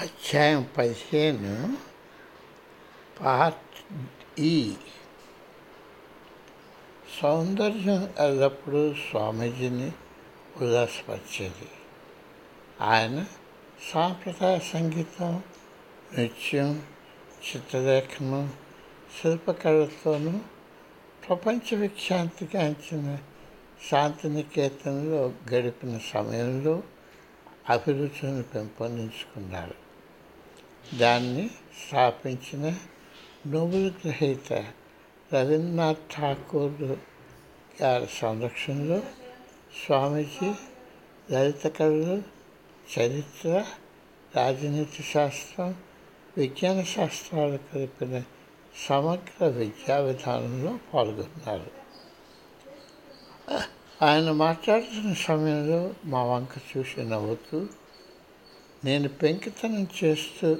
అధ్యాయం 0.00 0.68
పదిహేను 0.78 1.76
పార్ట్ 3.20 3.76
ఈ. 4.40 4.74
సౌందర్యం 7.22 8.14
ఎల్లప్పుడూ 8.18 8.94
స్వామీజీని 8.94 9.92
ఉల్లాసపరిచేది 10.60 11.68
ఆయన 12.80 13.24
సాంప్రదాయ 13.92 14.58
సంగీతం 14.58 15.42
నృత్యం 16.18 16.82
చిత్రలేఖనం 17.48 18.52
శిల్పకళతోనూ 19.20 20.38
ప్రపంచ 21.28 21.76
విఖ్యాంతిగాంచిన 21.76 23.18
శాంతినికేతన్లో 23.90 25.32
గడిపిన 25.52 25.98
సమయంలో 26.12 26.82
అభిరుచులను 27.70 28.42
పెంపొందించుకున్నారు. 28.42 29.83
దాన్ని 30.92 31.50
స్థాపించిన 31.86 32.76
నోబెల్ 33.46 33.90
గ్రహీత 33.90 34.52
రవీంద్రనాథ్ 35.34 36.14
ఠాకూర్ 36.16 36.82
గారి 37.82 38.06
సంరక్షణలో 38.18 39.02
స్వామీజీ 39.86 40.54
లలిత 41.30 41.66
కళలు 41.66 42.22
చరిత్ర 42.98 43.64
రాజనీతి 44.36 45.02
శాస్త్రం 45.02 45.74
విజ్ఞాన 46.38 46.82
శాస్త్రాలు 46.82 47.58
కలిపిన 47.74 48.22
సమగ్ర 48.88 49.46
విద్యా 49.46 49.98
విధానంలో 49.98 50.78
పాల్గొన్నారు. 50.94 51.70
ఆయన 54.04 54.30
మాట్లాడుతున్న 54.30 55.14
సమయంలో 55.14 55.94
మా 56.04 56.24
వంక 56.24 56.48
చూసి 56.76 57.02
నవ్వుతూ 57.02 57.66
నేను 58.84 59.08
పెంకితనం 59.08 59.86
చేస్తూ 60.04 60.56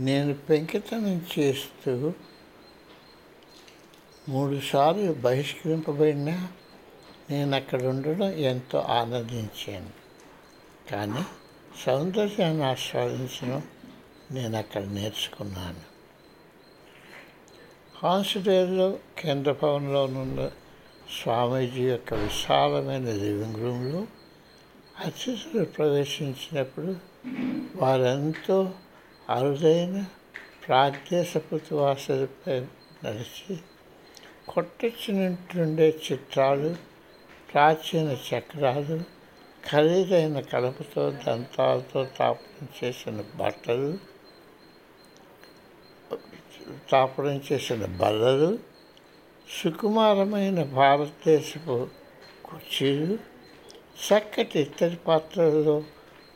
నేను 0.00 0.34
పెంకితనం 0.34 1.26
చేస్తూ 1.38 2.12
మూడుసార్లు 4.28 5.12
బహిష్కరింపబడినా 5.12 6.48
నేను 7.30 7.56
అక్కడ 7.56 7.82
ఉండడం 7.82 8.28
ఎంతో 8.28 8.78
ఆనందించాను. 8.78 9.90
కానీ 10.90 11.22
సౌందర్యాన్ని 11.86 12.64
ఆస్వాదించడం 12.64 13.62
నేను 14.30 14.58
అక్కడ 14.58 14.84
నేర్చుకున్నాను. 14.84 15.90
హాన్స్డేల్లో 18.02 18.98
కేంద్ర 19.18 19.52
భవన్లో 19.52 20.04
ఉన్న 20.04 20.50
స్వామీజీ 21.22 21.82
యొక్క 21.82 22.14
విశాలమైన 22.14 23.04
లివింగ్ 23.04 23.56
రూమ్లో 23.56 24.06
అతిథులు 25.04 25.64
ప్రవేశించినప్పుడు 25.64 26.96
వారెంతో 27.76 28.72
అరుదైన 29.30 30.04
ప్రాగ్దేశపు 30.66 31.56
నడిచి 33.04 33.54
కొట్టొచ్చినట్టుండే 34.48 35.88
చిత్రాలు 36.04 36.70
ప్రాచీన 37.52 38.08
చక్రాలు 38.28 38.98
ఖరీదైన 39.70 40.40
కలపతో 40.40 41.10
దంతాలతో 41.10 42.04
తాపడం 42.18 42.68
చేసిన 42.78 43.24
బట్టలు 43.36 43.92
తాపడం 46.90 47.36
చేసిన 47.52 47.86
బల్లలు 47.86 48.50
సుకుమారమైన 49.48 50.62
భారతదేశపు 50.62 51.76
కుర్చీలు 52.44 53.18
చక్కటి 54.04 54.58
ఇత్తడి 54.58 54.98
పాత్రలలో 55.06 55.76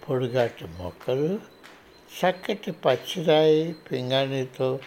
పొడిగాటి 0.03 0.67
మొక్కలు 0.67 1.54
చక్కటి 2.15 2.73
పచ్చిరాయి 2.73 3.73
పింగాణితో 3.73 4.79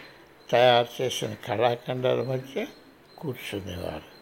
తయారు 0.52 1.04
చేసిన 1.04 1.34
కళాఖండాల 1.34 2.22
మధ్య 2.22 2.66
కూర్చునేవారు. 3.18 4.18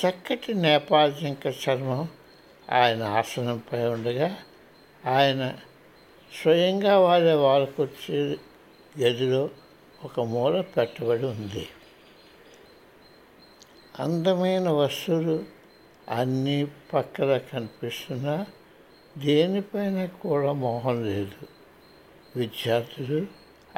చక్కటి 0.00 0.54
నేపాజింక 0.54 1.46
చర్మం 1.46 2.08
ఆయన 2.72 3.02
ఆసనంపై 3.02 3.84
ఉండగా 3.84 4.36
ఆయన 5.06 5.54
స్వయంగా 6.42 6.98
వాడే 6.98 7.32
వాళ్ళ 7.32 7.66
కుర్చీ 7.66 8.36
గదిలో 9.00 9.50
ఒక 10.04 10.20
మూల 10.20 10.60
పెట్టబడి 10.60 11.26
ఉంది. 11.26 11.68
అందమైన 14.00 14.68
వస్తువులు 14.68 15.44
అన్నీ 16.08 16.66
పక్కన 16.94 17.36
కనిపిస్తున్నా 17.36 18.46
దేనిపైన 19.18 20.04
కూడా 20.04 20.52
మోహం 20.52 21.04
లేదు. 21.04 21.53
విద్యార్థులు 22.36 23.26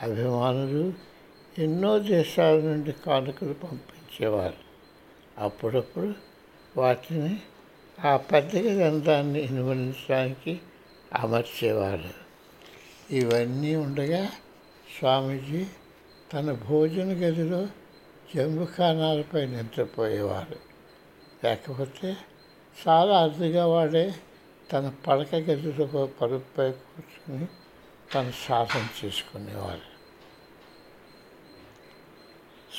అభిమానులు 0.03 0.93
ఎన్నో 1.59 1.99
దేశాల 1.99 2.55
నుండి 2.55 2.93
కానుకలు 2.93 3.53
పంపించేవారు. 3.53 4.67
అప్పుడప్పుడు 5.39 6.15
వాటిని 6.77 7.39
ఆ 8.05 8.17
పెద్దగ 8.17 8.77
గ్రంథాన్ని 8.77 9.47
అనువదించడానికి 9.47 10.61
అమర్చేవారు. 11.15 12.11
ఇవన్నీ 13.11 13.77
ఉండగా 13.77 14.27
స్వామీజీ 14.99 15.67
తన 16.35 16.53
భోజన 16.53 17.09
గదిలో 17.09 17.69
జంబుఖానాలపై 18.35 19.47
నిద్రపోయేవారు. 19.47 20.57
లేకపోతే 21.45 22.17
చాలా 22.89 23.23
అరుదుగా 23.23 23.67
వాడే 23.67 24.15
తన 24.73 24.93
పడక 25.07 25.35
గదిలో 25.35 26.07
పరుపుపై 26.07 26.71
కూర్చుని 26.71 27.49
తను 28.17 28.33
సాధన 28.49 28.89
చేసుకునేవారు. 29.05 29.97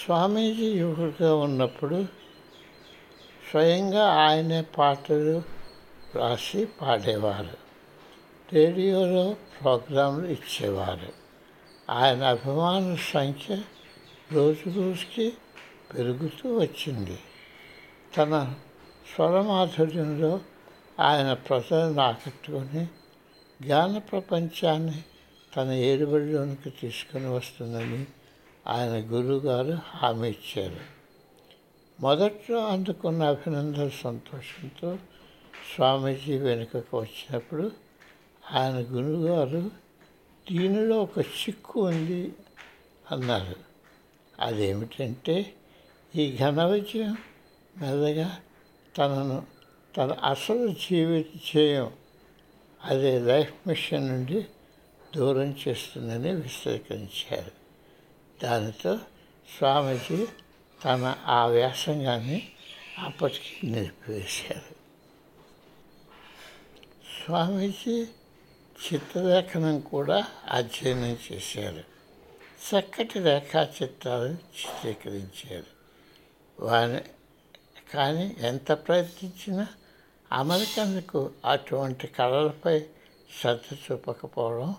స్వామీజీ 0.05 0.71
యువకుడిగా 0.71 1.35
ఉన్నప్పుడు 1.35 2.05
స్వయంగా 3.51 4.07
ఆయనే 4.07 4.61
పాటలు 4.61 5.43
రాసి 6.15 6.65
పాడేవారు. 6.65 7.57
రేడియోలో 8.53 9.35
ప్రోగ్రాంలు 9.61 10.27
ఇచ్చేవారు. 10.27 11.13
ఆయన 11.89 12.23
అభిమానుల 12.23 12.97
సంఖ్య 13.13 13.61
రోజు 14.31 14.69
రోజుకి 14.69 15.33
పెరుగుతూ 15.97 16.59
వచ్చింది. 16.59 17.19
తన 18.17 18.53
స్వరమాధుర్యంలో 19.15 20.39
ఆయన 20.99 21.33
ప్రజలను 21.33 22.01
ఆకట్టుకొని 22.01 22.87
జ్ఞాన 23.61 23.97
ప్రపంచాన్ని 23.97 25.03
తన 25.57 25.71
ఏడుబడిలోనికి 25.71 26.69
తీసుకొని 26.69 27.29
వస్తుందని 27.29 28.05
ఆయన 28.67 28.93
గురువుగారు 29.13 29.77
హామీ 29.85 30.29
ఇచ్చారు. 30.29 30.79
మొదట్లో 32.01 32.67
అందుకున్న 32.67 33.23
అభినందన 33.23 33.89
సంతోషంతో 34.03 34.97
స్వామీజీ 35.75 36.37
వెనుకకు 36.37 36.99
వచ్చినప్పుడు 36.99 37.71
ఆయన 38.51 38.73
గురువుగారు 38.73 39.71
దీనిలో 40.51 41.03
ఒక 41.03 41.19
చిక్కు 41.19 41.87
ఉంది 41.87 42.33
అన్నారు. 43.11 43.55
అదేమిటంటే 44.39 45.53
ఈ 46.15 46.37
ఘన 46.37 46.65
విజయం 46.65 47.17
మెల్లగా 47.77 48.37
తనను 48.97 49.45
తన 49.97 50.11
అసలు 50.11 50.67
జీవిత 50.67 51.57
చేయం 51.57 51.91
అదే 52.85 53.19
లైఫ్ 53.19 53.67
మిషన్ 53.67 54.07
నుండి 54.07 54.45
దూరం 55.17 55.55
చేస్తుందని 55.67 56.35
విశ్లేషించారు. 56.35 57.51
దానితో 58.43 58.97
స్వామీజీ 59.57 60.25
తన 60.85 61.17
ఆ 61.25 61.45
వ్యాసంగాన్ని 61.45 62.51
అప్పటికి 62.99 63.67
నిలిపివేశారు. 63.67 64.75
స్వామీజీ 67.25 68.07
చిత్రలేఖనం 68.87 69.79
కూడా 69.79 70.27
అధ్యయనం 70.51 71.17
చేశారు. 71.31 71.83
చక్కటి 72.69 73.19
రేఖాచిత్రాలు 73.19 74.31
చిత్రీకరించారు. 74.31 75.77
వారి 76.59 77.03
కానీ 77.93 78.35
ఎంత 78.39 78.71
ప్రయత్నించినా 78.71 79.67
అమెరికన్లకు 80.31 81.31
అటువంటి 81.45 82.07
కళలపై 82.07 82.79
శ్రద్ధ 83.41 83.75
చూపకపోవడం 83.75 84.75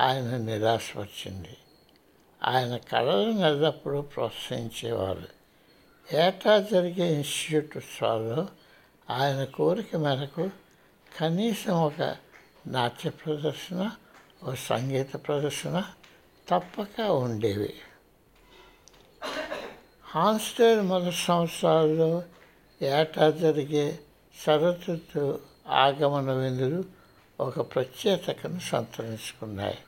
ఆయన 0.00 0.36
నిరాశపరిచింది 0.36 1.56
ఆయన 2.42 2.76
కళలను 2.76 3.46
ఎల్లప్పుడూ 3.46 4.00
ప్రోత్సహించేవారు 4.00 5.28
ఏటా 6.12 6.58
జరిగే 6.58 7.14
ఇన్స్టిట్యూట్ 7.14 7.76
ఉత్సవాల్లో 7.76 8.46
ఆయన 9.10 9.44
కోరిక 9.44 9.96
మేరకు 9.96 10.50
కనీసం 11.20 11.72
ఒక 11.72 12.16
నాట్య 12.66 13.10
ప్రదర్శన 13.10 13.90
ఓ 14.42 14.54
సంగీత 14.54 15.12
ప్రదర్శన 15.12 15.84
తప్పక 16.48 17.00
ఉండేవి. 17.00 17.74
హాన్స్టేడ్ 20.04 20.80
మొదటి 20.80 21.16
సంవత్సరాల్లో 21.16 22.22
ఏటా 22.82 23.30
జరిగే 23.30 23.98
శరతృతు 24.46 25.40
ఆగమన 25.68 26.32
విందులు 26.32 26.84
ఒక 27.40 27.74
ప్రత్యేకతను 27.74 28.60
సంతరించుకున్నాయి. 28.60 29.78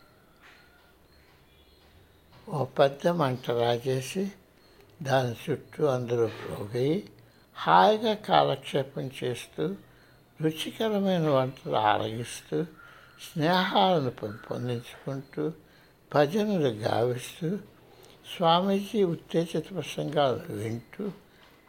ఓ 2.49 2.65
పెద్ద 2.65 3.09
మంట 3.09 3.51
రాజేసి 3.51 4.33
దాని 5.03 5.53
చుట్టూ 5.53 5.85
అందరూ 5.87 6.27
పోగయి 6.27 7.09
హాయిగా 7.57 8.15
కాలక్షేపం 8.15 9.11
చేస్తూ 9.25 9.77
రుచికరమైన 10.43 11.29
వంటలు 11.29 11.77
ఆరగిస్తూ 11.77 12.65
స్నేహాలను 13.21 14.11
పెంపొందించుకుంటూ 14.11 15.53
భజనలు 16.15 16.69
గావిస్తూ 16.69 17.57
స్వామీజీ 18.37 19.03
ఉత్తేజిత 19.03 19.75
ప్రసంగాలు 19.75 20.53
వింటూ 20.53 21.11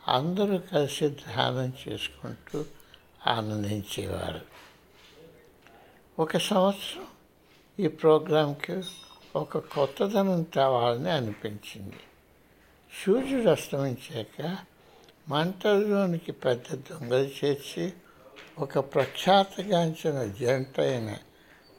అందరూ 0.08 0.58
కలిసి 0.58 1.10
ధ్యానం 1.10 1.74
చేసుకుంటూ 1.88 2.66
ఆనందించేవారు. 3.28 4.42
ఒక 6.20 6.38
సంవత్సరం 6.38 7.06
ఈ 7.80 7.88
ప్రోగ్రాంకి 7.88 8.82
ఒక 9.36 9.58
కొత్తదనం 9.58 10.44
తేవాలని 10.44 11.10
అనిపించింది. 11.10 12.00
సూర్యుడు 13.06 13.50
అస్తమించాక 13.50 14.58
మంటల్లోనికి 15.30 16.32
పెద్ద 16.32 16.76
దొంగలు 16.76 17.46
చేర్చి 17.46 17.94
ఒక 18.60 18.80
ప్రఖ్యాతగాంచిన 18.80 20.24
జంట 20.24 20.80
అయిన 20.80 21.18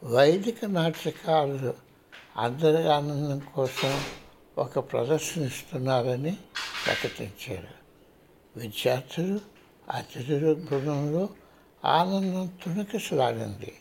వైదిక 0.05 0.64
నాటకాలు 0.64 1.75
అందరి 2.37 2.93
ఆనందం 2.93 3.43
కోసం 3.55 4.05
ఒక 4.58 4.79
ప్రదర్శనిస్తున్నారని 4.79 6.37
ప్రకటించారు. 6.87 7.81
విద్యార్థులు 8.56 9.41
అతిథుల 9.91 10.52
బృందంలో 10.52 11.29
ఆనందం 11.85 12.50
తుణికిసలాడింది. 12.64 13.81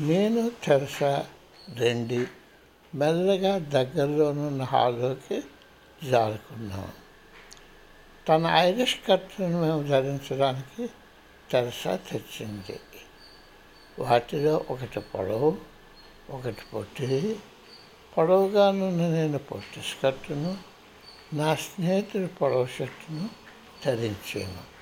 నేను 0.00 0.50
తెరసా 0.64 1.26
రెండి 1.74 2.26
మెల్లగా 2.94 3.58
దగ్గరలోనున్న 3.58 4.62
హాల్లోకి 4.62 5.42
జారుకున్నాం. 6.10 6.92
తన 8.28 8.46
ఐరిష్ 8.46 8.96
కట్టును 9.08 9.62
మేము 9.62 9.82
ధరించడానికి 9.82 10.90
తెరసా 11.50 11.96
తెచ్చింది. 11.96 12.80
వాటిలో 13.98 14.64
ఒకటి 14.70 15.00
పొడవు 15.00 15.56
ఒకటి 16.30 16.62
పొట్టి. 16.74 17.40
పొడవుగానున్న 18.18 19.08
నేను 19.08 19.38
పొట్టి 19.38 19.80
స్కర్టును 19.80 20.56
నా 21.32 21.54
స్నేహితుడి 21.54 22.26
పొడవు 22.26 22.66
షర్టును 22.66 23.30
ధరించాను. 23.86 24.72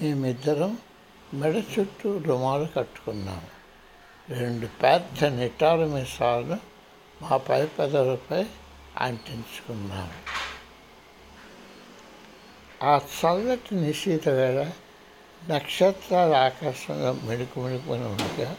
మేమిద్దరం 0.00 0.78
మెడ 1.34 1.54
చుట్టూ 1.56 2.18
రుమాలు 2.18 2.68
కట్టుకున్నాము 2.76 3.58
రెండు 4.28 4.66
పెద్ద 4.66 5.24
నిటారు 5.24 5.86
మీసాలు 5.86 6.67
మా 7.22 7.36
పై 7.36 7.66
పెదవులపై 7.66 8.46
అంటించుకున్నాము 8.96 10.38
ఆ 12.82 12.96
చల్లటి 12.96 13.74
నిశీత 13.74 14.28
వేళ 14.28 14.70
నక్షత్రాల 15.48 16.34
ఆకాశంలో 16.34 17.12
మెడుకు 17.12 17.60
మెడుకుని 17.60 18.04
ఉండగా 18.04 18.56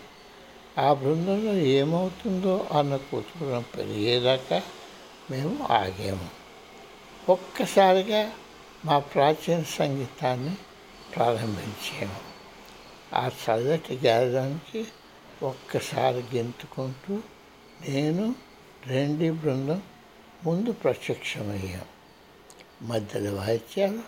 ఆ 0.80 0.94
బృందంలో 0.94 1.54
ఏమవుతుందో 1.54 2.68
అన్న 2.80 2.96
కుతూహలం 2.96 3.66
పెరిగేదాకా 3.78 4.62
మేము 5.32 5.68
ఆగాము. 5.72 6.30
ఒక్కసారిగా 7.30 8.32
మా 8.86 9.00
ప్రాచీన 9.00 9.64
సంగీతాన్ని 9.64 10.56
ప్రారంభించాము. 11.16 12.20
ఆ 13.16 13.28
చల్లటి 13.28 13.96
గాలిలోనికి 13.96 14.88
ఒక్కసారి 15.44 16.24
గెంతుకుంటూ 16.36 17.20
నేను 17.90 18.49
రెండీ 18.88 19.30
బృందం 19.30 19.82
ముందు 20.46 20.72
ప్రత్యక్షమయ్యాం. 20.72 21.86
మధ్యలో 22.82 23.34
వాయిత్యాలు 23.34 24.00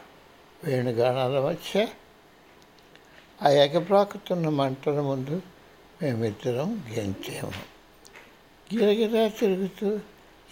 వేణుగానాల 0.64 1.40
మధ్య. 1.40 1.88
ఆ 3.42 3.50
ఎగబ్రాకుతున్న 3.50 4.50
మంటల 4.50 5.02
ముందు 5.02 5.42
మేమిద్దరం 6.02 6.84
గెంతాము. 6.90 7.72
గిరగిరా 8.76 9.28
తిరుగుతూ 9.28 10.00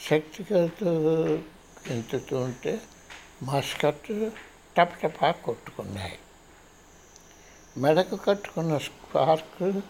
శక్తి 0.10 0.44
కలుతూ 0.44 0.90
గెంతుతూ 1.90 2.38
ఉంటే 2.38 2.82
మా 3.44 3.62
టపటపా 4.78 5.32
కొట్టుకున్నాయి. 5.32 6.20
మెడకు 7.78 8.16
కట్టుకున్న 8.16 8.78
స్పార్క్ 8.78 9.82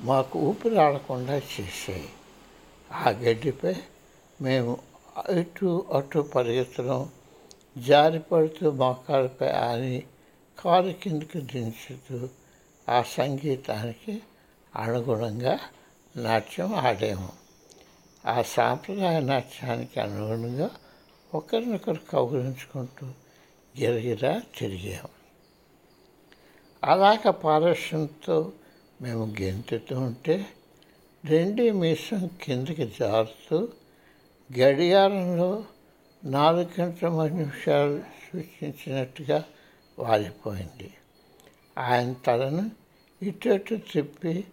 మాకు 0.00 0.38
ఊపిరి 0.38 0.80
ఆడకుండా 0.80 1.36
చేసాయి 1.36 2.08
ఆ 2.92 3.10
గడ్డిపై 3.10 3.74
మేము 4.40 4.78
ఇటు 5.30 5.86
అటు 5.92 6.18
పరిగెత్తడం 6.18 7.10
జారిపడుతూ 7.78 8.70
మోకాళ్ళపై 8.70 9.48
ఆని 9.48 10.02
కారు 10.64 10.90
కిందకి 10.90 11.40
దించుతూ 11.40 12.28
ఆ 12.88 13.02
సంగీతానికి 13.02 14.22
అనుగుణంగా 14.76 15.58
నాట్యం 16.16 16.74
ఆడాము. 16.74 17.32
ఆ 18.26 18.42
సాంప్రదాయ 18.42 19.20
నాట్యానికి 19.20 20.00
అనుగుణంగా 20.00 20.70
ఒకరినొకరు 21.34 22.00
కౌగులించుకుంటూ 22.12 23.06
గిరగిరా 23.80 24.42
తిరిగాము. 24.58 25.20
అలాగ 26.84 27.30
పారస్యంతో 27.30 28.52
మేము 29.02 29.34
గెంతుతూ 29.40 30.00
ఉంటే 30.00 30.46
రెండి 31.24 31.70
మీసం 31.70 32.30
కిందకి 32.42 32.92
జారుతూ 33.00 33.68
గడియారంలో 34.58 35.64
నాలుగు 36.24 36.80
గంటల 36.80 37.08
మూడు 37.08 37.32
నిమిషాలు 37.32 38.00
సూచించినట్టుగా 38.00 39.44
వాలిపోయింది. 39.98 40.94
ఆయన 41.78 42.12
తలను 42.12 42.70
ఇటు 43.22 43.48
అటు 43.48 43.78
తిప్పి 43.92 44.44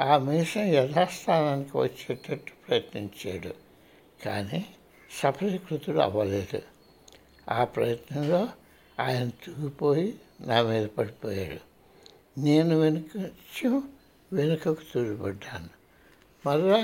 ఆ 0.00 0.18
మీసం 0.18 0.60
యథాస్థానానికి 0.60 1.78
వచ్చేటట్టు 1.78 2.52
ప్రయత్నించాడు 2.68 3.54
కానీ 4.24 4.66
సఫలీకృతుడు 5.20 5.98
అవ్వలేదు. 5.98 6.62
ఆ 7.50 7.64
ప్రయత్నంలో 7.64 8.48
ఆయన 9.00 9.28
తూగిపోయి 9.28 10.14
నా 10.40 10.62
మీద 10.62 10.86
పడిపోయాడు. 10.86 11.60
నేను 12.40 12.80
వెనుక 12.80 13.30
వెనుకకు 14.32 14.82
తూడిపడ్డాను. 14.94 15.75
మరలా 16.44 16.80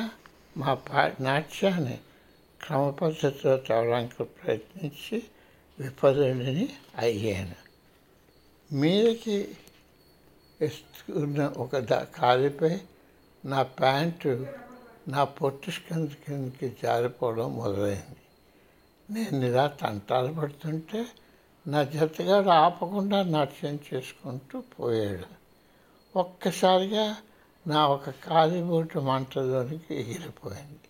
మా 0.56 0.71
పా 0.82 1.02
నాట్యాన్ని 1.21 1.97
క్రమ 2.61 2.82
పద్ధతిలో 2.90 3.52
తేవడానికి 3.59 4.25
ప్రయత్నించి 4.35 5.18
విపదని 5.78 6.66
అయ్యాను 6.99 7.59
మీదకి 8.71 9.37
ఇస్తున్న 10.61 11.47
ఒక 11.56 11.76
ద 11.87 11.97
కాలిపై 12.14 12.75
నా 13.44 13.61
ప్యాంటు 13.76 14.32
నా 15.09 15.23
పొట్టు 15.35 15.71
స్కంద 15.71 16.11
కిందకి 16.23 16.68
జారిపోవడం 16.82 17.49
మొదలైంది 17.56 18.21
నేను 19.09 19.44
ఇలా 19.47 19.66
తంటాలు 19.80 20.30
పడుతుంటే 20.32 21.00
నా 21.66 21.80
జతగాడు 21.90 22.50
ఆపకుండా 22.59 23.18
నాట్యం 23.30 23.76
చేసుకుంటూ 23.88 24.59
పోయాడు 24.75 25.28
ఒక్కసారిగా 26.14 27.06
నా 27.66 27.87
ఒక 27.87 28.11
కాలిబూటు 28.11 28.99
మంటలోనికి 28.99 29.95
ఎగిరిపోయింది. 29.95 30.81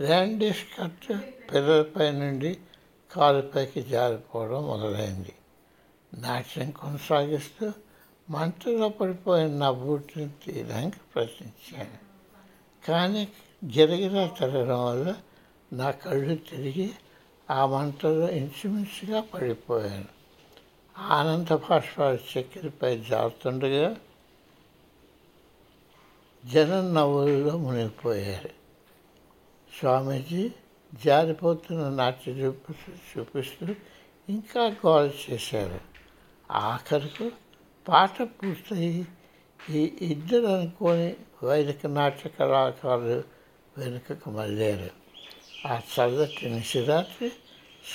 ర్యాండీ 0.00 0.52
స్కర్ట్ 0.52 1.24
పిల్లలపై 1.54 2.10
నుండి 2.10 2.58
కాలుపైకి 3.12 3.82
జారిపోవడం 3.82 4.66
మొదలైంది. 4.66 5.32
నాట్యం 6.14 6.70
కొనసాగిస్తూ 6.70 7.72
మంటలో 8.30 8.88
పడిపోయిన 8.88 9.54
నా 9.54 9.70
బూట్ని 9.70 10.28
తీయడానికి 10.28 10.96
ప్రయత్నించాను. 11.14 11.98
కానీ 12.86 13.28
గిరగిరా 13.64 14.26
తిరగడం 14.26 14.86
వల్ల 14.86 15.14
నా 15.72 15.90
కళ్ళు 15.90 16.34
తిరిగి 16.34 16.90
ఆ 17.50 17.66
మంటలో 17.66 18.30
ఇంచుమించుగా 18.30 19.20
పడిపోయాను. 19.20 20.22
ఆనంద 20.98 21.54
భాష్పాలు 21.54 22.38
చక్కెరపై 22.38 22.98
జారుతుండగా 22.98 23.96
జనం 26.44 26.94
నవ్వుల్లో 26.94 27.56
మునిగిపోయారు. 27.56 28.50
స్వామీజీ 29.80 30.50
జారిపోతున్న 31.04 31.88
నాట్య 31.88 32.32
చూపు 32.32 32.74
చూపిస్తూ 33.18 33.66
ఇంకా 34.28 34.76
గోల 34.86 35.10
చేశారు. 35.30 35.80
ఆఖరుకు 36.50 37.30
పాట 37.88 38.22
పూర్తయి 38.22 39.06
ఈ 39.70 39.92
ఇద్దరు 40.00 40.46
అనుకొని 40.46 41.16
వైదిక 41.44 41.86
నాట్య 41.86 42.30
కళాకారులు 42.30 43.22
వెనుకకు 43.78 44.30
మళ్ళారు. 44.30 44.90
ఆ 45.68 45.80
చల్లటి 45.94 46.50
నిశిరాత్రి 46.50 47.32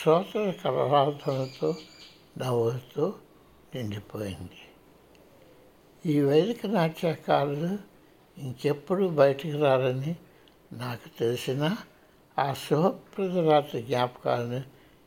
శ్రోతల 0.01 0.51
కలరాధనతో 0.51 1.75
నవ్వులతో 2.37 3.13
నిండిపోయింది. 3.75 4.61
ఈ 6.05 6.21
వైదిక 6.21 6.65
నాట్యకారులు 6.65 7.96
ఇంకెప్పుడు 8.37 9.05
బయటికి 9.05 9.57
రారని 9.57 10.15
నాకు 10.73 11.17
తెలిసిన 11.19 11.77
ఆ 12.39 12.53
శుభప్రద 12.53 13.49
రాత్రి 13.49 13.81
జ్ఞాపకాలను 13.81 14.63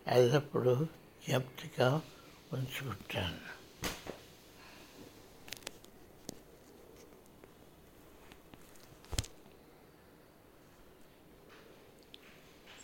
ఎల్లప్పుడూ 0.07 0.75
జ్ఞప్తిగా 1.29 2.01
ఉంచుకుంటాను. 2.53 3.51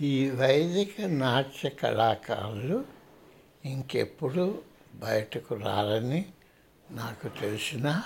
ఈ 0.00 0.31
వైదిక 0.31 1.00
నాట్య 1.00 1.69
కళాకారులు 1.69 2.85
ఇంకెప్పుడు 3.65 4.62
బయటకు 4.95 5.55
రారని 5.55 6.26
నాకు 6.91 7.29
తెలిసిన 7.29 8.03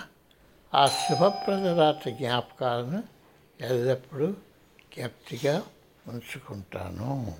ఆ 0.75 0.87
శుభప్రద 0.87 1.67
రాత్రి 1.79 2.13
జ్ఞాపకాలను 2.13 3.01
ఎల్లప్పుడూ 3.61 4.29
జ్ఞప్తిగా 4.93 5.63
ఉంచుకుంటాను. 6.07 7.37